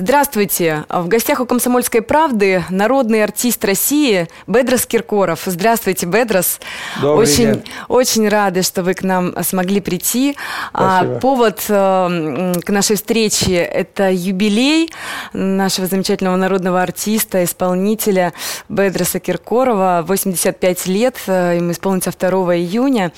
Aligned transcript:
Здравствуйте. 0.00 0.84
В 0.88 1.08
гостях 1.08 1.40
у 1.40 1.44
«Комсомольской 1.44 2.02
правды» 2.02 2.62
народный 2.70 3.24
артист 3.24 3.64
России 3.64 4.28
Бедрос 4.46 4.86
Киркоров. 4.86 5.40
Здравствуйте, 5.44 6.06
Бедрос. 6.06 6.60
Добрый 7.02 7.24
очень, 7.24 7.52
день. 7.54 7.64
очень 7.88 8.28
рады, 8.28 8.62
что 8.62 8.84
вы 8.84 8.94
к 8.94 9.02
нам 9.02 9.34
смогли 9.42 9.80
прийти. 9.80 10.36
А, 10.72 10.98
Спасибо. 11.00 11.18
повод 11.18 11.64
э, 11.68 12.52
к 12.64 12.70
нашей 12.70 12.94
встрече– 12.94 13.54
это 13.56 14.08
юбилей 14.08 14.92
нашего 15.32 15.88
замечательного 15.88 16.36
народного 16.36 16.80
артиста, 16.80 17.42
исполнителя 17.42 18.32
Бедроса 18.68 19.18
Киркорова. 19.18 20.04
85 20.06 20.86
лет, 20.86 21.16
э, 21.26 21.56
ему 21.56 21.72
исполнится 21.72 22.12
2 22.16 22.56
июня. 22.56 23.10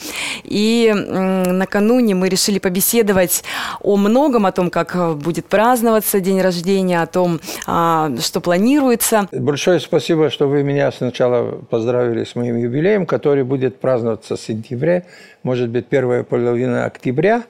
И 0.45 0.91
накануне 0.95 2.15
мы 2.15 2.31
решили 2.31 2.59
побеседовать 2.59 3.45
о 3.83 3.97
многом, 3.97 4.47
о 4.47 4.53
том, 4.53 4.71
как 4.71 5.19
будет 5.19 5.45
праздноваться 5.47 6.21
день 6.21 6.41
рождения, 6.41 6.70
о 6.79 7.07
том, 7.07 7.41
а, 7.67 8.11
что 8.21 8.41
планируется. 8.41 9.29
Большое 9.33 9.81
спасибо, 9.81 10.31
что 10.31 10.49
вы 10.49 10.63
меня 10.63 10.91
сначала 10.93 11.53
поздравили 11.71 12.25
с 12.25 12.35
моим 12.37 12.57
юбилеем, 12.57 13.07
который 13.07 13.45
будет 13.45 13.81
праздноваться 13.81 14.37
в 14.37 14.41
сентябре, 14.41 15.05
может 15.43 15.69
быть, 15.71 15.87
первая 15.87 16.23
половина 16.23 16.85
октября, 16.85 17.43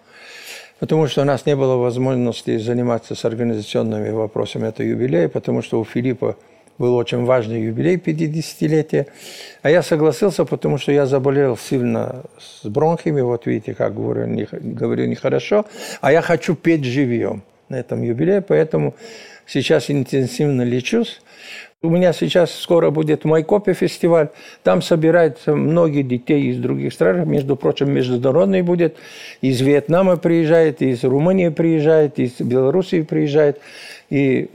потому 0.78 1.06
что 1.06 1.22
у 1.22 1.24
нас 1.24 1.44
не 1.46 1.54
было 1.54 1.76
возможности 1.76 2.56
заниматься 2.58 3.14
с 3.14 3.24
организационными 3.24 4.10
вопросами 4.10 4.68
этого 4.68 4.86
юбилея, 4.86 5.28
потому 5.28 5.62
что 5.62 5.80
у 5.80 5.84
Филиппа 5.84 6.36
был 6.78 6.96
очень 6.96 7.24
важный 7.24 7.62
юбилей 7.62 7.96
50-летия. 7.96 9.06
А 9.60 9.70
я 9.70 9.82
согласился, 9.82 10.46
потому 10.46 10.78
что 10.78 10.92
я 10.92 11.04
заболел 11.04 11.58
сильно 11.58 12.22
с 12.38 12.66
бронхами, 12.66 13.20
вот 13.20 13.44
видите, 13.44 13.74
как 13.74 13.94
говорю, 13.94 14.26
не, 14.26 14.48
говорю 14.50 15.06
нехорошо, 15.06 15.66
а 16.00 16.10
я 16.10 16.22
хочу 16.22 16.54
петь 16.54 16.84
живьем 16.84 17.42
на 17.70 17.76
этом 17.76 18.02
юбилее, 18.02 18.42
поэтому 18.42 18.94
сейчас 19.46 19.90
интенсивно 19.90 20.62
лечусь. 20.62 21.20
У 21.82 21.88
меня 21.88 22.12
сейчас 22.12 22.54
скоро 22.54 22.90
будет 22.90 23.24
Майкопе 23.24 23.72
фестиваль. 23.72 24.28
Там 24.62 24.82
собираются 24.82 25.56
многие 25.56 26.02
детей 26.02 26.50
из 26.50 26.58
других 26.58 26.92
стран. 26.92 27.26
Между 27.26 27.56
прочим, 27.56 27.90
международный 27.90 28.60
будет. 28.60 28.96
Из 29.40 29.62
Вьетнама 29.62 30.18
приезжает, 30.18 30.82
из 30.82 31.02
Румынии 31.04 31.48
приезжает, 31.48 32.18
из 32.18 32.38
Белоруссии 32.38 33.00
приезжает. 33.00 33.62
И 34.10 34.50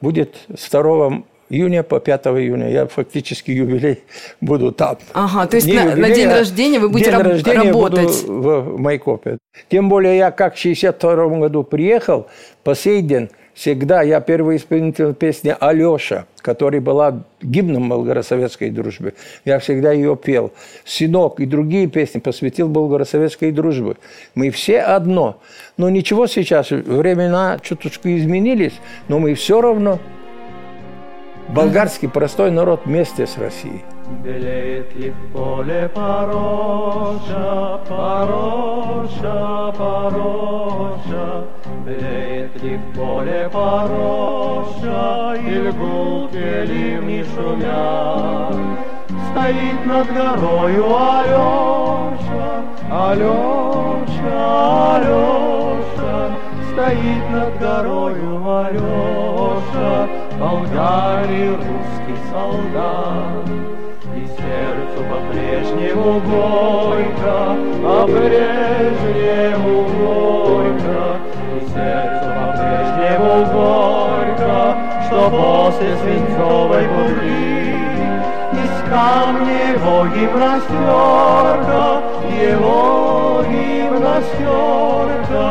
будет 0.00 0.34
с 0.56 0.70
2 0.70 1.24
июня 1.52 1.82
по 1.82 2.00
5 2.00 2.26
июня. 2.38 2.70
Я 2.70 2.86
фактически 2.86 3.50
юбилей 3.50 4.00
буду 4.40 4.72
там. 4.72 4.96
Ага, 5.12 5.46
то 5.46 5.56
есть 5.56 5.66
Не 5.68 5.74
на- 5.74 5.84
на 5.84 5.90
юбилей, 5.90 6.14
день 6.14 6.28
а 6.28 6.38
рождения 6.38 6.78
вы 6.80 6.88
будете 6.88 7.10
день 7.10 7.18
раб- 7.18 7.26
рождения 7.28 7.70
работать. 7.72 8.24
буду 8.26 8.40
в 8.42 8.78
Майкопе. 8.80 9.38
Тем 9.68 9.88
более 9.88 10.16
я 10.16 10.30
как 10.30 10.54
в 10.54 10.58
62 10.58 11.38
году 11.38 11.62
приехал, 11.62 12.26
по 12.64 12.74
сей 12.74 13.02
день 13.02 13.28
всегда 13.54 14.00
я 14.00 14.20
первый 14.20 14.56
исполнитель 14.56 15.12
песни 15.12 15.54
«Алеша», 15.60 16.24
которая 16.40 16.80
была 16.80 17.22
гимном 17.42 17.90
болгаро-советской 17.90 18.70
дружбы. 18.70 19.12
Я 19.44 19.58
всегда 19.58 19.92
ее 19.92 20.16
пел. 20.16 20.52
«Синок» 20.86 21.38
и 21.38 21.44
другие 21.44 21.86
песни 21.86 22.18
посвятил 22.18 22.68
болгаро-советской 22.68 23.52
дружбе. 23.52 23.96
Мы 24.34 24.48
все 24.50 24.78
одно. 24.80 25.36
Но 25.76 25.90
ничего 25.90 26.26
сейчас, 26.26 26.70
времена 26.70 27.58
чуточку 27.62 28.08
изменились, 28.08 28.74
но 29.08 29.18
мы 29.18 29.34
все 29.34 29.60
равно 29.60 29.98
болгарский 31.48 32.08
простой 32.08 32.50
народ 32.50 32.82
вместе 32.84 33.26
с 33.26 33.38
Россией. 33.38 33.84
Белеет 34.24 34.94
ли 34.94 35.10
в 35.10 35.32
поле 35.32 35.90
пороша, 35.94 37.80
пороша, 37.88 39.72
пороша, 39.78 41.44
Белеет 41.86 42.62
ли 42.62 42.76
в 42.76 42.96
поле 42.96 43.48
пороша, 43.52 45.34
И 45.36 45.54
льгулки 45.54 46.66
ливни 46.66 47.24
шумят. 47.34 48.56
Стоит 49.30 49.86
над 49.86 50.08
горою 50.12 50.84
Алеша, 50.94 52.62
Алеша, 52.90 54.02
Алеша, 54.96 55.51
Стоит 56.72 57.30
над 57.30 57.58
горою 57.58 58.40
Алеша, 58.48 60.08
Болгарий 60.40 61.50
русский 61.50 62.16
солдат. 62.30 63.46
И 64.16 64.18
сердцу 64.26 65.04
по-прежнему 65.10 66.20
горько, 66.20 67.36
по-прежнему 67.82 69.74
горько, 70.00 71.00
И 71.52 71.60
сердцу 71.68 72.28
по-прежнему 72.40 73.32
горько, 73.52 74.56
Что 75.06 75.20
после 75.28 75.90
свинцовой 75.96 76.84
пули 76.88 77.76
Из 78.54 78.74
камня 78.88 79.58
его 79.74 79.96
гимнастерка, 80.06 82.01
Его 82.30 83.42
гимнастерка, 83.48 85.46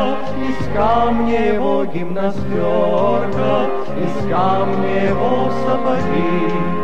Из 0.48 0.58
камня 0.74 1.54
его 1.54 1.84
гимнастерка, 1.84 3.66
Из 3.98 4.14
камня 4.30 4.94
его 5.08 5.50
сапоги. 5.66 6.82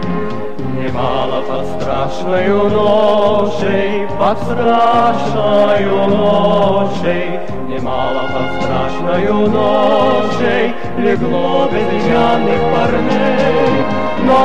Немало 0.79 1.43
под 1.43 1.67
страшною 1.81 2.71
ношей, 2.71 4.07
под 4.19 4.39
страшною 4.39 6.07
ношей, 6.09 7.41
немало 7.69 8.23
под 8.33 8.49
страшною 8.63 9.51
ношей 9.51 10.75
легло 10.99 11.69
безымянных 11.71 12.61
парней. 12.73 13.85
Но 14.25 14.39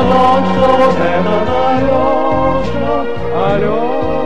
что 0.54 0.68
вот 0.78 0.96
этот 0.96 1.48
Алеша, 1.68 3.06
Алеша, 3.36 4.23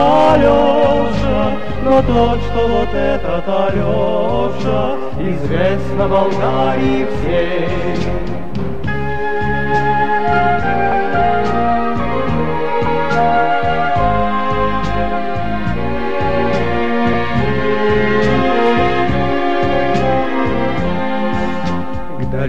Алеша, 0.00 1.58
но 1.84 2.02
тот, 2.02 2.38
что 2.40 2.68
вот 2.68 2.94
этот 2.94 3.44
Алеша, 3.46 4.96
известно 5.18 6.08
Болгарии 6.08 7.06
всей. 7.06 8.59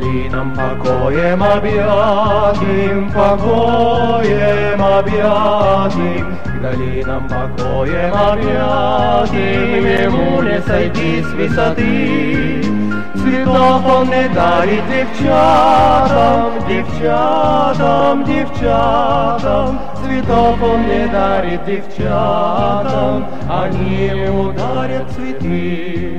Долинам 0.01 0.55
покоем 0.55 1.43
объятым, 1.43 3.11
покоем 3.11 4.83
объятым, 4.83 6.37
К 6.43 6.61
долинам 6.61 7.27
покоем 7.27 8.13
объятым, 8.13 9.85
Ему 9.85 10.41
не 10.41 10.59
сойти 10.61 11.21
с 11.21 11.31
высоты. 11.33 12.63
Цветов 13.15 13.85
он 13.85 14.07
не 14.07 14.27
дарит 14.29 14.83
девчатам, 14.89 16.51
девчатам, 16.67 18.23
девчатам, 18.25 19.79
Цветов 20.03 20.63
он 20.63 20.87
не 20.87 21.07
дарит 21.07 21.65
девчатам, 21.65 23.27
Они 23.47 24.07
ему 24.07 24.51
дарят 24.53 25.11
цветы. 25.11 26.10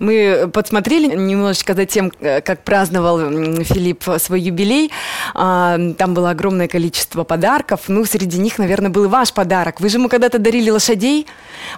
Мы 0.00 0.50
подсмотрели 0.52 1.14
немножечко 1.14 1.74
за 1.74 1.84
тем, 1.84 2.10
э, 2.20 2.40
как 2.40 2.64
праздновал 2.64 3.18
Филипп 3.64 4.04
свой 4.18 4.40
юбилей. 4.40 4.90
А, 5.34 5.78
Там 5.98 6.14
было 6.14 6.30
огромное 6.30 6.68
количество 6.68 7.22
подарков. 7.22 7.82
Ну, 7.88 8.04
среди 8.06 8.38
них, 8.38 8.58
наверное, 8.58 8.90
был 8.90 9.04
и 9.04 9.08
ваш 9.08 9.32
подарок. 9.32 9.80
Вы 9.80 9.90
же 9.90 9.98
ему 9.98 10.08
когда-то 10.08 10.38
дарили 10.38 10.70
лошадей. 10.70 11.26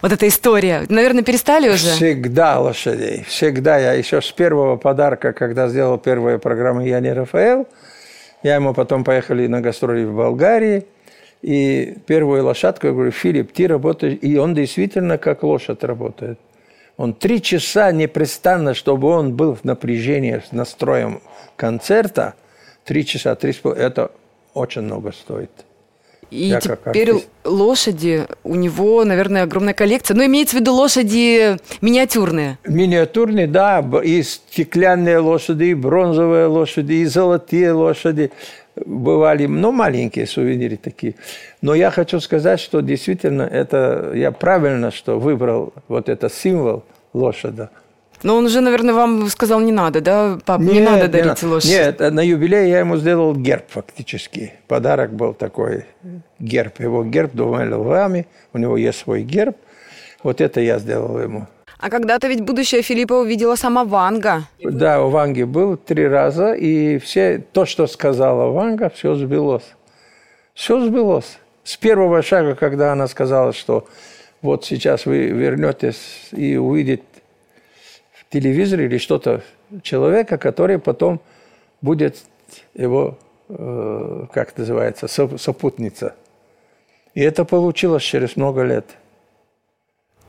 Вот 0.03 0.13
эта 0.13 0.29
история. 0.29 0.87
Наверное, 0.89 1.25
перестали 1.25 1.69
уже? 1.69 1.91
Всегда 1.91 2.61
лошадей. 2.61 3.25
Всегда. 3.29 3.77
Я 3.79 3.93
еще 3.95 4.23
с 4.23 4.31
первого 4.31 4.77
подарка, 4.77 5.33
когда 5.33 5.69
сделал 5.69 5.99
первую 5.99 6.39
программу 6.39 6.81
«Я 6.87 7.01
не 7.01 7.13
Рафаэл», 7.13 7.67
я 8.45 8.55
ему 8.55 8.73
потом 8.73 9.05
поехали 9.05 9.49
на 9.49 9.61
гастроли 9.61 10.05
в 10.05 10.15
Болгарии, 10.15 10.87
и 11.43 11.97
первую 12.07 12.45
лошадку, 12.45 12.87
я 12.87 12.93
говорю, 12.93 13.11
Филипп, 13.11 13.53
ты 13.53 13.67
работаешь, 13.67 14.19
и 14.21 14.37
он 14.37 14.55
действительно 14.55 15.19
как 15.19 15.43
лошадь 15.43 15.83
работает. 15.83 16.39
Он 16.97 17.15
три 17.15 17.41
часа 17.41 17.91
непрестанно, 17.93 18.75
чтобы 18.75 19.09
он 19.09 19.35
был 19.35 19.55
в 19.55 19.65
напряжении 19.65 20.43
с 20.49 20.53
настроем 20.53 21.21
концерта, 21.57 22.35
три 22.85 23.05
часа, 23.07 23.35
три 23.35 23.53
с 23.53 23.57
пол- 23.57 23.73
это 23.73 24.11
очень 24.55 24.83
много 24.83 25.13
стоит. 25.13 25.51
И 26.31 26.47
я 26.47 26.61
теперь 26.61 27.13
лошади, 27.45 28.27
у 28.43 28.55
него, 28.55 29.05
наверное, 29.05 29.43
огромная 29.43 29.75
коллекция. 29.75 30.17
Но 30.17 30.25
имеется 30.25 30.57
в 30.57 30.61
виду 30.61 30.73
лошади 30.73 31.59
миниатюрные. 31.83 32.59
Миниатюрные, 32.65 33.47
да, 33.47 33.85
и 34.03 34.23
стеклянные 34.23 35.19
лошади, 35.19 35.65
и 35.65 35.75
бронзовые 35.75 36.47
лошади, 36.47 36.95
и 36.95 37.05
золотые 37.05 37.73
лошади 37.73 38.33
бывали, 38.77 39.47
ну, 39.47 39.73
маленькие 39.73 40.27
сувениры 40.27 40.77
такие. 40.77 41.15
Но 41.61 41.75
я 41.75 41.91
хочу 41.91 42.21
сказать, 42.21 42.61
что 42.61 42.81
действительно 42.81 43.43
это 43.43 44.13
я 44.15 44.33
правильно, 44.33 44.91
что 44.91 45.19
выбрал 45.19 45.73
вот 45.89 46.09
этот 46.09 46.33
символ 46.33 46.85
лошади. 47.13 47.69
Но 48.23 48.37
он 48.37 48.45
уже, 48.45 48.61
наверное, 48.61 48.95
вам 48.95 49.27
сказал, 49.29 49.61
не 49.61 49.73
надо, 49.73 50.01
да, 50.01 50.39
пап, 50.45 50.61
нет, 50.61 50.73
не 50.73 50.81
надо 50.81 51.09
дарить 51.09 51.43
не 51.43 51.49
лошадь. 51.49 51.71
Нет, 51.71 51.99
на 51.99 52.21
юбилей 52.21 52.71
я 52.71 52.79
ему 52.79 52.97
сделал 52.97 53.35
герб 53.35 53.65
фактически. 53.69 54.53
Подарок 54.69 55.13
был 55.13 55.35
такой 55.35 55.87
герб. 56.39 56.79
Его 56.79 57.05
герб 57.05 57.33
двумя 57.35 57.65
львами, 57.65 58.27
у 58.53 58.59
него 58.59 58.77
есть 58.77 59.01
свой 59.01 59.23
герб. 59.23 59.57
Вот 60.23 60.41
это 60.41 60.61
я 60.61 60.79
сделал 60.79 61.21
ему. 61.21 61.49
А 61.83 61.91
когда-то 61.91 62.29
ведь 62.29 62.43
будущее 62.43 62.81
Филиппа 62.81 63.15
увидела 63.15 63.57
сама 63.57 63.85
Ванга. 63.85 64.45
Да, 64.63 65.05
у 65.05 65.11
Ванги 65.11 65.43
был 65.43 65.77
три 65.77 66.07
раза, 66.07 66.53
и 66.53 66.99
все 66.99 67.45
то, 67.53 67.67
что 67.67 67.89
сказала 67.89 68.53
Ванга, 68.53 68.89
все 68.89 69.17
сбылось. 69.17 69.65
Все 70.55 70.79
сбылось. 70.81 71.41
С 71.65 71.77
первого 71.77 72.23
шага, 72.23 72.55
когда 72.55 72.93
она 72.93 73.09
сказала, 73.09 73.53
что 73.53 73.89
вот 74.43 74.65
сейчас 74.65 75.07
вы 75.07 75.27
вернетесь 75.27 76.29
и 76.31 76.57
увидите 76.57 77.03
в 78.13 78.33
телевизоре 78.33 78.85
или 78.85 78.99
что-то 78.99 79.43
человека, 79.83 80.39
который 80.39 80.79
потом 80.79 81.21
будет 81.81 82.17
его, 82.75 83.19
э, 83.49 84.27
как 84.33 84.57
называется, 84.57 85.09
сопутница. 85.09 86.15
И 87.15 87.23
это 87.23 87.45
получилось 87.45 88.05
через 88.05 88.37
много 88.37 88.63
лет– 88.63 88.87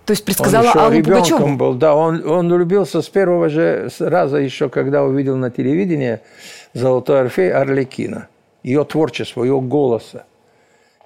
то 0.06 0.12
есть 0.12 0.26
предсказала 0.26 0.72
он 0.72 0.80
Аллу 0.80 0.94
ребенком 0.94 1.24
Пугачеву? 1.24 1.56
был, 1.56 1.74
да. 1.76 1.96
Он, 1.96 2.28
он 2.28 2.54
влюбился 2.54 3.02
с 3.02 3.08
первого 3.08 3.50
же 3.50 3.90
раза 4.00 4.38
еще, 4.38 4.70
когда 4.70 5.04
увидел 5.04 5.38
на 5.38 5.50
телевидении 5.50 6.20
«Золотой 6.74 7.22
Орфей» 7.22 7.52
Орликина. 7.52 8.28
Ее 8.64 8.84
творчество, 8.84 9.44
ее 9.44 9.62
голоса. 9.62 10.26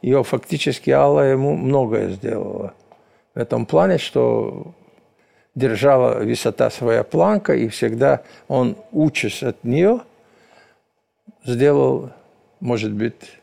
Ее 0.01 0.23
фактически 0.23 0.89
Алла 0.89 1.21
ему 1.21 1.55
многое 1.55 2.09
сделала. 2.09 2.73
В 3.35 3.39
этом 3.39 3.65
плане, 3.65 3.99
что 3.99 4.73
держала 5.53 6.19
высота 6.19 6.69
своя 6.69 7.03
планка, 7.03 7.53
и 7.55 7.67
всегда 7.67 8.21
он, 8.47 8.77
учась 8.91 9.43
от 9.43 9.63
нее, 9.63 10.01
сделал, 11.45 12.11
может 12.59 12.93
быть, 12.93 13.39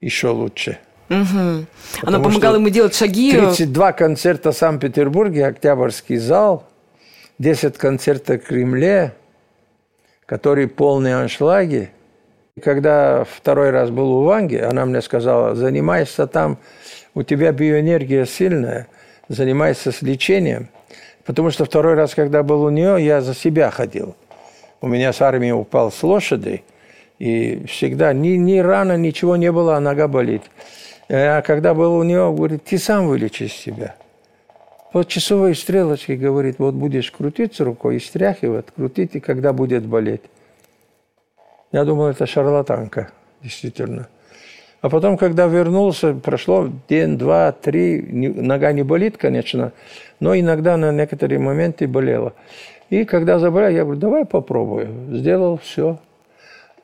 еще 0.00 0.28
лучше– 0.28 0.78
Угу. 1.10 1.66
Она 2.02 2.20
помогала 2.20 2.54
ему 2.54 2.68
делать 2.68 2.94
шаги. 2.94 3.32
32 3.32 3.92
концерта 3.92 4.52
в 4.52 4.56
Санкт-Петербурге, 4.56 5.46
Октябрьский 5.46 6.18
зал, 6.18 6.64
10 7.40 7.76
концертов 7.78 8.42
в 8.42 8.46
Кремле, 8.46 9.12
которые 10.24 10.68
полные 10.68 11.16
аншлаги. 11.16 11.90
И 12.56 12.60
когда 12.60 13.24
второй 13.24 13.70
раз 13.70 13.90
был 13.90 14.12
у 14.12 14.24
Ванги, 14.24 14.56
она 14.56 14.86
мне 14.86 15.02
сказала, 15.02 15.56
занимайся 15.56 16.28
там, 16.28 16.58
у 17.14 17.24
тебя 17.24 17.50
биоэнергия 17.50 18.24
сильная, 18.24 18.86
занимайся 19.28 19.90
с 19.90 20.02
лечением. 20.02 20.68
Потому 21.24 21.50
что 21.50 21.64
второй 21.64 21.94
раз, 21.94 22.14
когда 22.14 22.44
был 22.44 22.62
у 22.62 22.70
нее, 22.70 23.04
я 23.04 23.20
за 23.20 23.34
себя 23.34 23.70
ходил. 23.70 24.14
У 24.80 24.86
меня 24.86 25.12
с 25.12 25.20
армии 25.20 25.50
упал 25.50 25.90
с 25.90 26.02
лошади, 26.04 26.62
и 27.18 27.66
всегда 27.66 28.12
ни, 28.12 28.30
ни 28.30 28.58
рана, 28.58 28.96
ничего 28.96 29.36
не 29.36 29.50
было, 29.52 29.76
а 29.76 29.80
нога 29.80 30.08
болит. 30.08 30.42
А 31.12 31.42
когда 31.42 31.74
был 31.74 31.96
у 31.96 32.04
него, 32.04 32.32
говорит, 32.32 32.64
ты 32.64 32.78
сам 32.78 33.08
вылечишь 33.08 33.52
себя. 33.52 33.96
Вот 34.92 35.08
часовой 35.08 35.56
стрелочки 35.56 36.12
говорит, 36.12 36.58
вот 36.58 36.74
будешь 36.74 37.10
крутиться 37.10 37.64
рукой 37.64 37.96
и 37.96 38.00
стряхивать, 38.00 38.66
крутить, 38.74 39.16
и 39.16 39.20
когда 39.20 39.52
будет 39.52 39.84
болеть. 39.84 40.22
Я 41.72 41.84
думал, 41.84 42.08
это 42.08 42.26
шарлатанка, 42.26 43.10
действительно. 43.42 44.08
А 44.82 44.88
потом, 44.88 45.18
когда 45.18 45.46
вернулся, 45.46 46.14
прошло 46.14 46.70
день, 46.88 47.18
два, 47.18 47.52
три, 47.52 48.00
нога 48.00 48.72
не 48.72 48.82
болит, 48.82 49.16
конечно, 49.16 49.72
но 50.20 50.38
иногда 50.38 50.76
на 50.76 50.92
некоторые 50.92 51.40
моменты 51.40 51.88
болела. 51.88 52.34
И 52.88 53.04
когда 53.04 53.38
заболел, 53.38 53.70
я 53.70 53.82
говорю, 53.84 54.00
давай 54.00 54.24
попробую. 54.24 55.16
Сделал 55.16 55.58
все. 55.58 55.98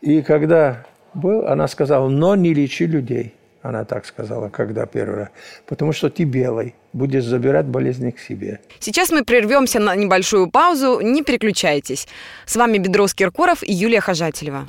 И 0.01 0.21
когда 0.23 0.85
был, 1.15 1.47
она 1.47 1.69
сказала, 1.69 2.09
но 2.09 2.35
не 2.35 2.53
лечи 2.55 2.87
людей. 2.87 3.35
Она 3.63 3.85
так 3.85 4.07
сказала, 4.07 4.49
когда 4.49 4.87
первый 4.87 5.17
раз. 5.17 5.29
Потому 5.67 5.93
что 5.93 6.09
ты 6.09 6.25
белый, 6.25 6.75
будешь 6.93 7.25
забирать 7.25 7.67
болезни 7.67 8.11
к 8.11 8.19
себе. 8.19 8.61
Сейчас 8.79 9.11
мы 9.11 9.25
прервемся 9.25 9.81
на 9.81 9.97
небольшую 9.97 10.51
паузу. 10.51 11.01
Не 11.01 11.23
переключайтесь. 11.23 12.07
С 12.47 12.57
вами 12.57 12.79
Бедрос 12.79 13.15
Киркоров 13.15 13.63
и 13.63 13.73
Юлия 13.73 14.01
Хожателева. 14.01 14.67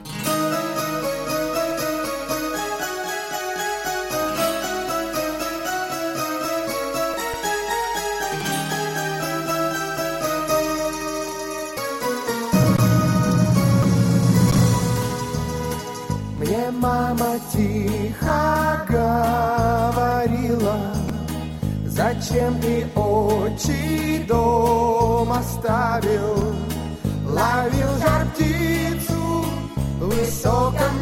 Зачем 22.37 22.61
ты 22.61 22.87
очи 22.95 24.25
дом 24.29 25.33
оставил, 25.33 26.55
Ловил 27.25 27.89
жар 28.03 28.27
птицу 28.35 29.45
в 29.99 30.09
высоком 30.09 30.93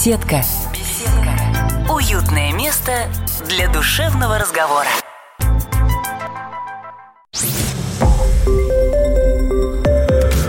Беседка. 0.00 0.42
Беседка. 0.72 1.92
Уютное 1.92 2.54
место 2.54 3.06
для 3.50 3.68
душевного 3.68 4.38
разговора. 4.38 4.88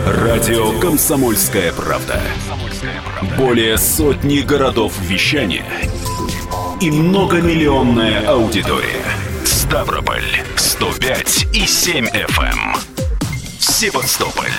Радио 0.07 0.79
«Комсомольская 0.79 1.73
правда». 1.73 2.21
Более 3.37 3.77
сотни 3.77 4.39
городов 4.39 4.97
вещания 5.01 5.65
и 6.79 6.89
многомиллионная 6.89 8.25
аудитория. 8.29 9.03
Ставрополь 9.43 10.45
105 10.55 11.47
и 11.53 11.65
7 11.65 12.05
FM. 12.05 12.39
эм. 12.39 12.75
Севастополь 13.59 14.53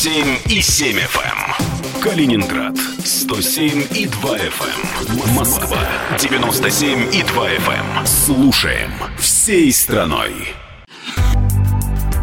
107 0.00 0.38
и 0.48 0.62
7 0.62 0.96
FM. 0.96 1.20
эм. 1.26 2.00
Калининград 2.00 2.74
107 3.04 3.84
и 3.94 4.06
2 4.06 4.36
FM. 4.38 5.34
Москва 5.36 5.76
97 6.18 7.14
и 7.14 7.22
2 7.22 7.50
FM. 7.50 8.06
Слушаем 8.06 8.90
всей 9.18 9.70
страной. 9.70 10.54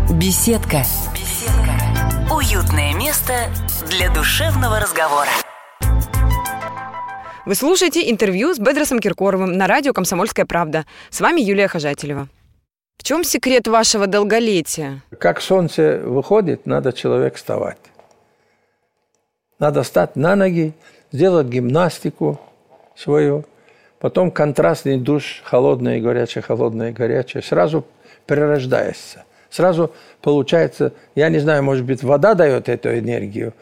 Беседка. 0.10 0.84
Беседка. 1.14 2.34
Уютное 2.34 2.96
место 2.96 3.48
для 3.92 4.12
душевного 4.12 4.80
разговора. 4.80 5.30
Вы 7.46 7.54
слушаете 7.54 8.10
интервью 8.10 8.56
с 8.56 8.58
Бедросом 8.58 8.98
Киркоровым 8.98 9.56
на 9.56 9.68
радио 9.68 9.94
«Комсомольская 9.94 10.48
правда». 10.48 10.88
С 11.12 11.22
вами 11.22 11.42
Юлия 11.42 11.68
Хожателева. 11.68 12.28
В 12.98 13.04
чем 13.04 13.24
секрет 13.24 13.68
вашего 13.68 14.08
долголетия? 14.08 15.02
Как 15.20 15.42
солнце 15.42 16.02
выходит, 16.04 16.66
надо 16.66 16.92
человек 16.92 17.36
вставать. 17.36 17.78
Надо 19.60 19.84
встать 19.84 20.16
на 20.16 20.36
ноги, 20.36 20.74
сделать 21.12 21.48
гимнастику 21.48 22.40
свою, 22.96 23.46
потом 24.00 24.30
контрастный 24.32 24.98
душ, 24.98 25.42
холодное 25.46 25.98
и 25.98 26.02
горячее, 26.02 26.42
холодное 26.42 26.90
и 26.90 26.94
горячее, 26.94 27.42
сразу 27.42 27.86
перерождаешься. 28.26 29.24
Сразу 29.50 29.92
получается, 30.22 30.92
я 31.16 31.30
не 31.30 31.40
знаю, 31.40 31.64
может 31.64 31.86
быть, 31.86 32.04
вода 32.04 32.34
дает 32.34 32.68
эту 32.68 32.98
энергию, 32.98 33.54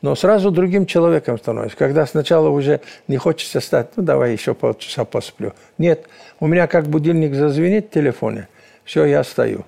но 0.00 0.14
сразу 0.14 0.50
другим 0.50 0.86
человеком 0.86 1.38
становишься. 1.38 1.76
Когда 1.76 2.06
сначала 2.06 2.48
уже 2.48 2.80
не 3.08 3.18
хочется 3.18 3.60
стать, 3.60 3.88
ну 3.96 4.02
давай 4.02 4.32
еще 4.32 4.54
полчаса 4.54 5.04
посплю. 5.04 5.52
Нет, 5.78 6.06
у 6.40 6.46
меня 6.46 6.66
как 6.66 6.86
будильник 6.86 7.34
зазвенит 7.34 7.86
в 7.86 7.90
телефоне, 7.90 8.48
все, 8.86 9.04
я 9.04 9.22
стою. 9.24 9.64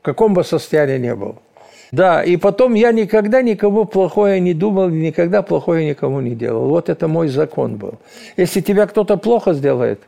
В 0.00 0.04
каком 0.04 0.34
бы 0.34 0.42
состоянии 0.42 0.98
не 0.98 1.14
был. 1.14 1.36
Да, 1.92 2.24
и 2.24 2.38
потом 2.38 2.72
я 2.72 2.90
никогда 2.90 3.42
никому 3.42 3.84
плохое 3.84 4.40
не 4.40 4.54
думал, 4.54 4.88
никогда 4.88 5.42
плохое 5.42 5.86
никому 5.86 6.20
не 6.20 6.34
делал. 6.34 6.66
Вот 6.68 6.88
это 6.88 7.06
мой 7.06 7.28
закон 7.28 7.76
был. 7.76 7.98
Если 8.38 8.62
тебя 8.62 8.86
кто-то 8.86 9.18
плохо 9.18 9.52
сделает, 9.52 10.00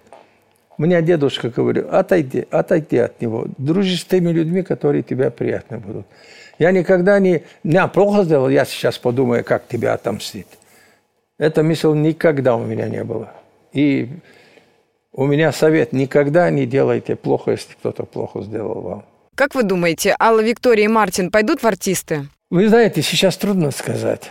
мне 0.79 1.03
дедушка 1.03 1.51
говорил, 1.51 1.87
отойди, 1.93 2.47
отойди 2.51 2.97
от 2.97 3.21
него. 3.21 3.47
Дружи 3.59 3.97
с 3.97 4.05
теми 4.05 4.31
людьми, 4.31 4.63
которые 4.63 5.03
тебе 5.03 5.31
приятны 5.31 5.79
будут. 5.79 6.07
Я 6.59 6.73
никогда 6.73 7.19
не... 7.19 7.43
Меня 7.63 7.87
плохо 7.87 8.25
сделал, 8.25 8.49
я 8.49 8.65
сейчас 8.65 8.99
подумаю, 8.99 9.45
как 9.45 9.69
тебя 9.69 9.93
отомстить. 9.93 10.49
Эта 11.39 11.63
мысль 11.63 11.89
никогда 11.89 12.57
у 12.57 12.65
меня 12.65 12.89
не 12.89 13.05
было. 13.05 13.31
И 13.73 14.09
у 15.15 15.27
меня 15.27 15.53
совет, 15.53 15.93
никогда 15.93 16.51
не 16.51 16.67
делайте 16.67 17.15
плохо, 17.17 17.53
если 17.53 17.73
кто-то 17.75 18.05
плохо 18.05 18.43
сделал 18.43 18.81
вам. 18.81 19.05
Как 19.37 19.55
вы 19.55 19.63
думаете, 19.63 20.15
Алла 20.21 20.41
Виктория 20.41 20.85
и 20.85 20.89
Мартин 20.89 21.31
пойдут 21.31 21.63
в 21.63 21.67
артисты? 21.67 22.27
Вы 22.51 22.69
знаете, 22.69 23.03
сейчас 23.03 23.37
трудно 23.37 23.71
сказать. 23.71 24.31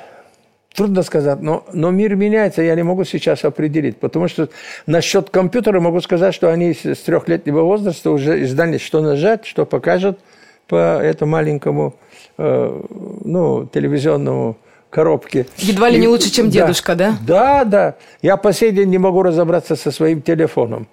Трудно 0.75 1.03
сказать, 1.03 1.39
но, 1.39 1.65
но 1.71 1.91
мир 1.91 2.15
меняется, 2.15 2.63
я 2.63 2.73
не 2.75 2.83
могу 2.83 3.03
сейчас 3.03 3.45
определить. 3.45 3.97
Потому 3.97 4.27
что 4.27 4.49
насчет 4.87 5.29
компьютера 5.29 5.79
могу 5.79 6.01
сказать, 6.01 6.33
что 6.33 6.49
они 6.51 6.73
с 6.73 6.97
трехлетнего 6.99 7.61
возраста 7.61 8.11
уже 8.11 8.45
знали, 8.47 8.77
что 8.77 9.01
нажать, 9.01 9.45
что 9.45 9.65
покажет 9.65 10.19
по 10.67 10.99
этому 10.99 11.33
маленькому 11.33 11.95
э, 12.37 12.81
ну, 13.23 13.69
телевизионному 13.71 14.57
коробке. 14.93 15.47
Едва 15.57 15.89
ли 15.89 15.99
не 15.99 16.07
лучше, 16.07 16.31
чем 16.31 16.49
дедушка, 16.49 16.95
да? 16.95 17.17
Да, 17.25 17.63
да. 17.65 17.95
Я 18.21 18.37
по 18.37 18.53
сей 18.53 18.71
день 18.71 18.89
не 18.89 18.99
могу 18.99 19.23
разобраться 19.23 19.75
со 19.75 19.91
своим 19.91 20.21
телефоном. 20.21 20.87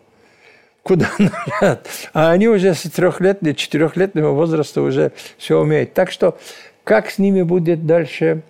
Куда 0.82 1.06
нажать? 1.18 1.86
А 2.14 2.30
они 2.30 2.48
уже 2.48 2.74
с 2.74 2.82
трехлетнего, 2.82 3.54
четырехлетнего 3.54 4.30
возраста 4.30 4.80
уже 4.80 5.12
все 5.36 5.60
умеют. 5.60 5.92
Так 5.92 6.10
что 6.10 6.38
как 6.82 7.10
с 7.10 7.18
ними 7.18 7.42
будет 7.42 7.86
дальше? 7.86 8.42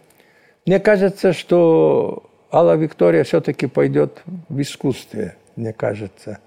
Мне 0.66 0.78
кажется, 0.78 1.32
что 1.32 2.22
Алла 2.52 2.76
Виктория 2.76 3.24
все-таки 3.24 3.66
пойдет 3.66 4.22
в 4.48 4.60
искусстве, 4.60 5.34
мне 5.56 5.72
кажется. 5.72 6.38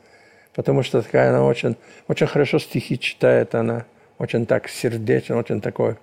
Потому 0.55 0.83
что 0.83 1.01
такая 1.01 1.29
она 1.29 1.43
очень, 1.43 1.75
очень 2.07 2.27
хорошо 2.27 2.59
стихи 2.59 2.97
читает, 2.97 3.53
она 3.53 3.85
очень 4.17 4.45
так 4.45 4.69
сердечно, 4.69 5.37
очень 5.37 5.59
такой 5.59 5.97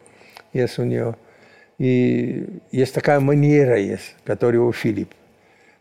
есть 0.52 0.78
у 0.78 0.84
нее. 0.84 1.14
И 1.80 2.46
есть 2.72 2.92
такая 2.94 3.20
манера 3.20 3.78
есть, 3.78 4.14
которая 4.24 4.60
у 4.60 4.70
Филипп. 4.70 5.08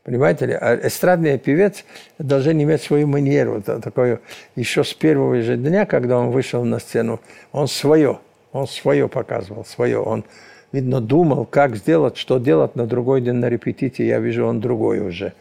Понимаете 0.06 0.46
ли? 0.46 0.54
А 0.54 0.80
эстрадный 0.88 1.38
певец 1.38 1.84
должен 2.18 2.64
иметь 2.64 2.82
свою 2.82 3.06
манеру. 3.06 3.62
Такое, 3.62 4.22
еще 4.56 4.86
с 4.86 4.94
первого 4.94 5.42
же 5.42 5.58
дня, 5.58 5.86
когда 5.86 6.18
он 6.18 6.32
вышел 6.32 6.64
на 6.64 6.80
сцену, 6.80 7.20
он 7.52 7.68
свое, 7.68 8.20
он 8.54 8.66
свое 8.66 9.10
показывал, 9.10 9.66
свое. 9.66 10.00
Он, 10.00 10.24
видно, 10.72 11.02
думал, 11.02 11.46
как 11.46 11.76
сделать, 11.76 12.16
что 12.16 12.40
делать 12.40 12.78
на 12.78 12.88
другой 12.88 13.20
день 13.20 13.34
на 13.34 13.50
репетиции. 13.50 14.06
Я 14.06 14.20
вижу, 14.20 14.46
он 14.46 14.62
другой 14.62 15.02
уже. 15.02 15.34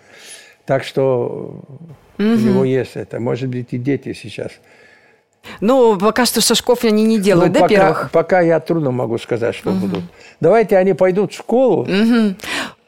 Так 0.66 0.82
что 0.82 1.62
у 2.18 2.22
него 2.22 2.64
есть 2.64 2.96
это. 2.96 3.20
Может 3.20 3.48
быть, 3.48 3.68
и 3.70 3.78
дети 3.78 4.12
сейчас. 4.12 4.50
Ну, 5.60 5.96
пока 5.98 6.24
что 6.26 6.40
шажков 6.40 6.84
они 6.84 7.04
не 7.04 7.18
делают, 7.18 7.48
Ну, 7.48 7.54
да, 7.54 7.60
пока, 7.60 7.74
первых? 7.74 8.10
пока 8.12 8.40
я 8.40 8.60
трудно 8.60 8.90
могу 8.90 9.18
сказать, 9.18 9.54
что 9.54 9.70
будут. 9.70 10.02
Давайте 10.40 10.76
они 10.76 10.94
пойдут 10.94 11.32
в 11.32 11.36
школу, 11.36 11.86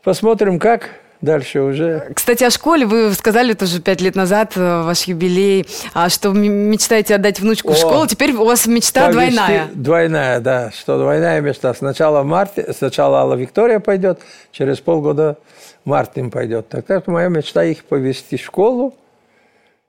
посмотрим, 0.03 0.59
как 0.59 0.91
дальше 1.21 1.61
уже. 1.61 2.11
Кстати, 2.15 2.45
о 2.45 2.51
школе 2.51 2.87
вы 2.87 3.13
сказали 3.13 3.53
тоже 3.53 3.81
пять 3.83 4.01
лет 4.01 4.15
назад, 4.17 4.53
э, 4.57 4.83
ваш 4.83 5.03
юбилей, 5.05 5.67
а, 5.93 6.09
что 6.09 6.31
мечтаете 6.31 7.15
отдать 7.17 7.41
внучку 7.41 7.73
в 7.73 7.77
О, 7.77 7.77
школу. 7.77 8.07
Теперь 8.07 8.33
у 8.33 8.45
вас 8.47 8.67
мечта 8.67 9.09
Повести- 9.09 9.13
двойная. 9.13 9.69
Двойная, 9.75 10.41
да. 10.41 10.71
Что 10.71 10.99
двойная 10.99 11.41
мечта. 11.43 11.75
Сначала 11.75 12.23
Марти, 12.23 12.65
сначала 12.75 13.19
Алла 13.21 13.35
Виктория 13.35 13.81
пойдет, 13.81 14.21
через 14.51 14.81
полгода 14.81 15.37
Мартин 15.85 16.31
пойдет. 16.31 16.69
Так 16.71 16.87
так 16.87 17.07
моя 17.07 17.29
мечта 17.29 17.65
их 17.65 17.85
повести 17.85 18.37
в 18.39 18.41
школу. 18.41 18.95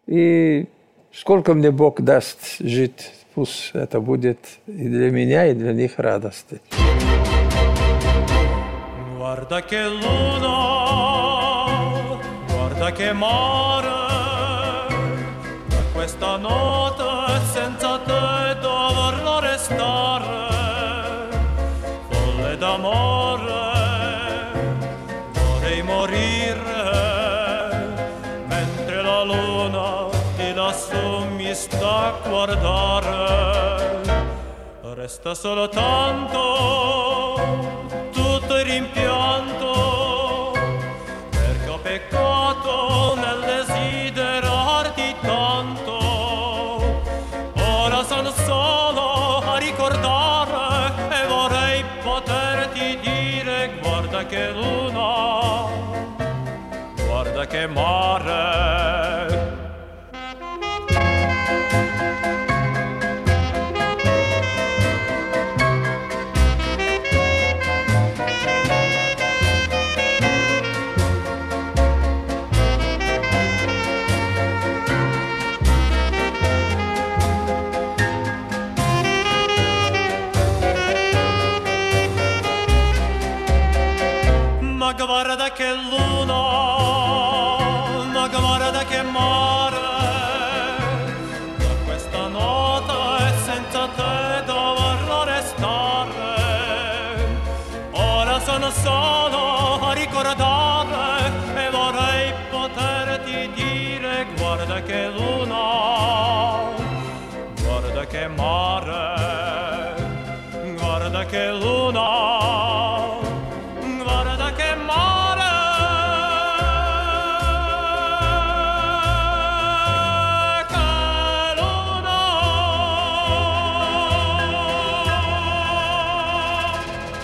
И 0.07 0.65
сколько 1.13 1.53
мне 1.53 1.71
Бог 1.71 2.01
даст 2.01 2.57
жить, 2.59 3.11
пусть 3.33 3.71
это 3.73 3.99
будет 3.99 4.39
и 4.67 4.87
для 4.87 5.11
меня, 5.11 5.47
и 5.47 5.53
для 5.53 5.73
них 5.73 5.97
радости. 5.97 6.61
Guarda 9.17 9.61
che 12.91 13.13
mare, 13.13 13.89
questa 15.93 16.37
notte 16.37 17.00
a 32.01 32.13
guardare. 32.27 33.99
Resta 34.95 35.33
soltanto 35.35 36.39
tutto 38.11 38.57
il 38.57 38.65
rimpianto 38.65 39.60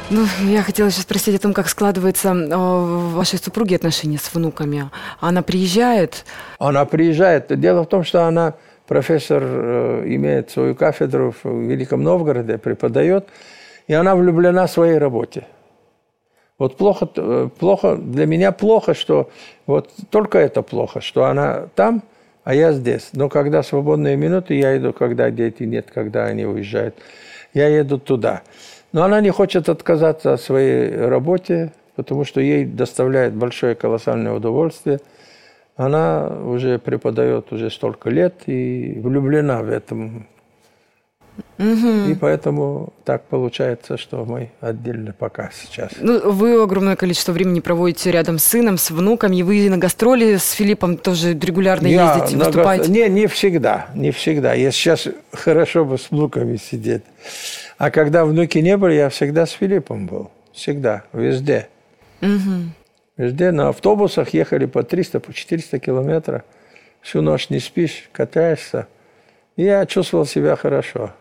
Ну, 0.09 0.25
я 0.45 0.61
хотела 0.61 0.89
сейчас 0.89 1.03
спросить 1.03 1.35
о 1.35 1.39
том, 1.39 1.53
как 1.53 1.67
складываются 1.67 2.29
э, 2.29 2.55
вашей 2.55 3.39
супруги 3.39 3.75
отношения 3.75 4.17
с 4.17 4.33
внуками. 4.33 4.89
Она 5.19 5.41
приезжает, 5.41 6.23
Она 6.59 6.85
приезжает. 6.85 7.59
Дело 7.59 7.83
в 7.83 7.87
том, 7.87 8.05
что 8.05 8.23
она 8.23 8.53
профессор, 8.87 9.43
э, 9.43 10.03
имеет 10.05 10.49
свою 10.49 10.75
кафедру 10.75 11.33
в 11.43 11.45
Великом 11.45 12.03
Новгороде, 12.03 12.57
преподает, 12.57 13.27
и 13.87 13.93
она 13.93 14.15
влюблена 14.15 14.67
в 14.67 14.71
своей 14.71 14.97
работе. 14.97 15.45
Вот 16.57 16.77
плохо, 16.77 17.09
э, 17.13 17.49
плохо, 17.59 17.97
для 17.97 18.25
меня 18.25 18.53
плохо, 18.53 18.93
что 18.93 19.29
вот 19.65 19.89
только 20.09 20.37
это 20.39 20.61
плохо, 20.61 21.01
что 21.01 21.25
она 21.25 21.67
там, 21.75 22.01
а 22.45 22.55
я 22.55 22.71
здесь. 22.71 23.09
Но 23.11 23.27
когда 23.27 23.61
свободные 23.61 24.15
минуты, 24.15 24.53
я 24.53 24.77
иду, 24.77 24.93
когда 24.93 25.29
дети 25.31 25.63
нет, 25.63 25.91
когда 25.93 26.27
они 26.27 26.45
уезжают, 26.45 26.95
я 27.53 27.67
еду 27.67 27.99
туда. 27.99 28.43
Но 28.97 29.03
она 29.03 29.21
не 29.21 29.29
хочет 29.29 29.69
отказаться 29.69 30.33
от 30.33 30.41
своей 30.41 30.89
работе, 30.89 31.71
потому 31.95 32.25
что 32.25 32.41
ей 32.41 32.65
доставляет 32.65 33.35
большое 33.35 33.75
колоссальное 33.75 34.33
удовольствие. 34.33 35.01
Она 35.75 36.25
уже 36.25 36.79
преподает 36.79 37.53
уже 37.53 37.69
столько 37.69 38.09
лет 38.09 38.33
и 38.47 38.99
влюблена 38.99 39.61
в 39.61 39.69
этом. 39.69 40.25
И 41.57 42.15
поэтому 42.19 42.93
так 43.03 43.23
получается, 43.23 43.97
что 43.97 44.25
мы 44.25 44.51
отдельно 44.61 45.13
пока 45.17 45.49
сейчас. 45.51 45.91
ну, 45.99 46.31
вы 46.31 46.61
огромное 46.61 46.95
количество 46.95 47.31
времени 47.31 47.59
проводите 47.59 48.11
рядом 48.11 48.37
с 48.37 48.43
сыном, 48.43 48.77
с 48.77 48.91
внуками, 48.91 49.37
и 49.37 49.43
вы 49.43 49.69
на 49.69 49.77
гастроли 49.77 50.37
с 50.37 50.51
Филиппом 50.51 50.97
тоже 50.97 51.33
регулярно 51.33 51.87
ездите, 51.87 52.37
на 52.37 52.45
выступаете. 52.45 52.91
Не, 52.91 53.09
не 53.09 53.27
всегда, 53.27 53.87
не 53.95 54.11
всегда. 54.11 54.53
Я 54.53 54.71
сейчас 54.71 55.07
хорошо 55.31 55.83
бы 55.83 55.97
с 55.97 56.11
внуками 56.11 56.57
сидеть. 56.57 57.03
А 57.77 57.89
когда 57.91 58.25
внуки 58.25 58.59
не 58.59 58.77
были, 58.77 58.93
я 58.93 59.09
всегда 59.09 59.45
с 59.45 59.51
Филиппом 59.51 60.05
был. 60.07 60.31
Всегда, 60.53 61.03
везде. 61.13 61.69
Везде 63.17 63.51
на 63.51 63.69
автобусах 63.69 64.29
ехали 64.29 64.65
по 64.65 64.83
300, 64.83 65.19
по 65.19 65.33
400 65.33 65.79
километров. 65.79 66.43
Всю 67.01 67.21
ночь 67.21 67.49
не 67.49 67.59
спишь, 67.59 68.09
катаешься. 68.11 68.87
И 69.55 69.63
я 69.63 69.85
чувствовал 69.87 70.25
себя 70.25 70.55
хорошо. 70.55 71.13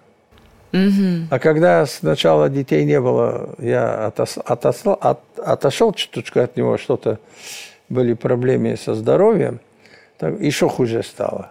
А 1.31 1.39
когда 1.39 1.87
сначала 1.87 2.49
детей 2.49 2.85
не 2.85 3.01
было, 3.01 3.55
я 3.59 4.11
отос- 4.15 4.43
отослал- 4.45 4.99
от- 5.01 5.39
отошел 5.39 5.93
чуточку 5.93 6.41
от 6.41 6.57
него, 6.57 6.79
что-то 6.79 7.19
были 7.89 8.15
проблемы 8.15 8.77
со 8.77 8.95
здоровьем, 8.95 9.61
так 10.19 10.41
еще 10.41 10.69
хуже 10.69 11.03
стало. 11.03 11.51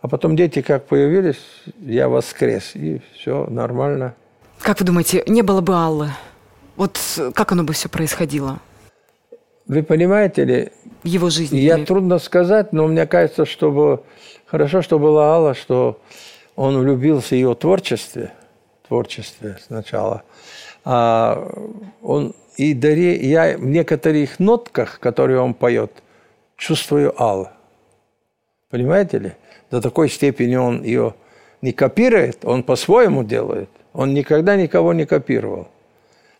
А 0.00 0.08
потом 0.08 0.36
дети 0.36 0.62
как 0.62 0.86
появились, 0.86 1.40
я 1.80 2.08
воскрес, 2.08 2.72
и 2.74 3.00
все 3.14 3.46
нормально. 3.48 4.14
Как 4.60 4.80
вы 4.80 4.86
думаете, 4.86 5.22
не 5.26 5.42
было 5.42 5.60
бы 5.60 5.74
Аллы? 5.74 6.08
Вот 6.76 6.98
как 7.34 7.52
оно 7.52 7.62
бы 7.64 7.72
все 7.72 7.88
происходило 7.88 8.58
Вы 9.66 9.82
понимаете 9.82 10.44
ли, 10.44 10.72
его 11.04 11.30
жизни? 11.30 11.58
я 11.58 11.76
Или- 11.78 11.84
трудно 11.84 12.18
сказать, 12.18 12.72
но 12.72 12.86
мне 12.86 13.06
кажется, 13.06 13.46
чтобы 13.46 14.02
хорошо, 14.46 14.82
что 14.82 14.98
была 14.98 15.34
Алла, 15.34 15.54
что 15.54 16.00
он 16.56 16.76
влюбился 16.78 17.28
в 17.28 17.32
ее 17.32 17.54
творчестве, 17.54 18.32
творчестве 18.86 19.58
сначала. 19.66 20.22
А 20.84 21.50
он 22.02 22.34
и 22.56 22.74
даре, 22.74 23.16
я 23.16 23.56
в 23.56 23.64
некоторых 23.64 24.38
нотках, 24.38 25.00
которые 25.00 25.40
он 25.40 25.54
поет, 25.54 25.90
чувствую 26.56 27.20
Аллу. 27.20 27.48
Понимаете 28.70 29.18
ли? 29.18 29.32
До 29.70 29.80
такой 29.80 30.08
степени 30.08 30.56
он 30.56 30.82
ее 30.82 31.14
не 31.62 31.72
копирует, 31.72 32.44
он 32.44 32.62
по-своему 32.62 33.24
делает. 33.24 33.70
Он 33.92 34.12
никогда 34.12 34.56
никого 34.56 34.92
не 34.92 35.06
копировал. 35.06 35.68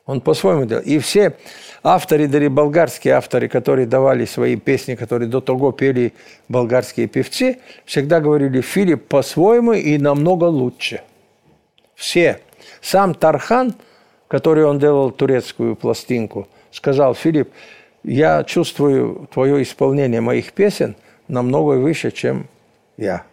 Он 0.06 0.20
по-своему 0.20 0.66
делал. 0.66 0.82
И 0.82 0.98
все 0.98 1.36
авторы, 1.82 2.28
даже 2.28 2.50
болгарские 2.50 3.14
авторы, 3.14 3.48
которые 3.48 3.86
давали 3.86 4.26
свои 4.26 4.56
песни, 4.56 4.96
которые 4.96 5.28
до 5.28 5.40
того 5.40 5.72
пели 5.72 6.12
болгарские 6.48 7.06
певцы, 7.06 7.58
всегда 7.86 8.20
говорили, 8.20 8.60
Филипп 8.60 9.08
по-своему 9.08 9.72
и 9.72 9.96
намного 9.98 10.44
лучше. 10.44 11.00
Все. 11.94 12.40
Сам 12.80 13.14
Тархан, 13.14 13.74
который 14.28 14.64
он 14.64 14.78
делал 14.78 15.10
турецкую 15.10 15.76
пластинку, 15.76 16.48
сказал, 16.70 17.14
Филипп, 17.14 17.50
я 18.02 18.44
чувствую 18.44 19.28
твое 19.32 19.62
исполнение 19.62 20.20
моих 20.20 20.52
песен 20.52 20.96
намного 21.28 21.78
выше, 21.78 22.10
чем 22.10 22.46
я. 22.96 23.24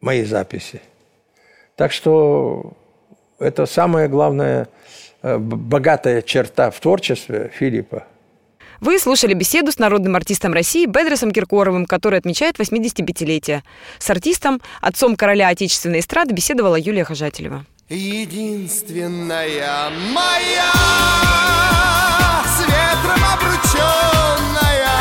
Мои 0.00 0.24
записи. 0.24 0.80
Так 1.76 1.92
что 1.92 2.72
это 3.38 3.66
самая 3.66 4.08
главная 4.08 4.68
э, 5.22 5.38
богатая 5.38 6.22
черта 6.22 6.70
в 6.70 6.80
творчестве 6.80 7.50
Филиппа. 7.54 8.04
Вы 8.80 8.98
слушали 8.98 9.34
беседу 9.34 9.70
с 9.72 9.78
народным 9.78 10.16
артистом 10.16 10.52
России 10.52 10.86
Бедросом 10.86 11.30
Киркоровым, 11.30 11.86
который 11.86 12.18
отмечает 12.18 12.58
85-летие. 12.58 13.62
С 13.98 14.10
артистом, 14.10 14.60
отцом 14.80 15.16
короля 15.16 15.48
отечественной 15.48 16.00
эстрады, 16.00 16.34
беседовала 16.34 16.76
Юлия 16.76 17.04
Хожателева. 17.04 17.64
Единственная 17.88 19.90
моя 20.12 20.72
С 22.44 22.58
ветром 22.66 23.22
обрученная 23.32 24.98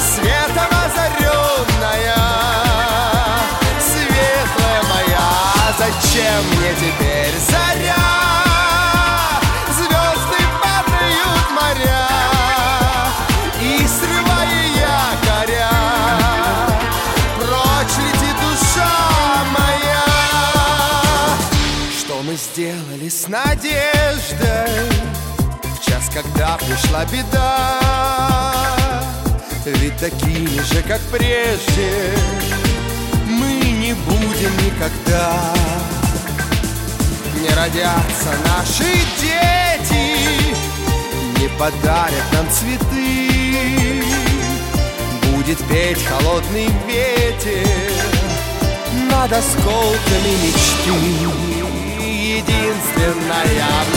Светом 0.00 0.72
озаренная 0.84 2.18
Светлая 3.78 4.82
моя 4.82 5.30
Зачем 5.78 6.42
мне 6.58 6.72
теперь 6.74 7.03
мы 22.84 22.96
сделали 22.96 23.08
с 23.08 23.28
надеждой 23.28 24.90
В 25.62 25.84
час, 25.84 26.10
когда 26.12 26.56
пришла 26.56 27.04
беда. 27.06 27.80
Ведь 29.64 29.96
такими 29.96 30.60
же, 30.62 30.82
как 30.82 31.00
прежде 31.10 32.12
Мы 33.26 33.52
не 33.72 33.94
будем 33.94 34.56
никогда. 34.64 35.54
Не 37.40 37.48
родятся 37.54 38.32
наши 38.46 38.92
дети 39.20 40.16
Не 41.40 41.48
подарят 41.58 42.32
нам 42.32 42.48
цветы. 42.50 44.02
Будет 45.32 45.58
петь 45.68 46.04
холодный 46.04 46.70
ветер 46.86 47.68
над 49.10 49.32
осколками 49.32 50.32
мечты 50.42 51.53
Единственная 52.34 53.93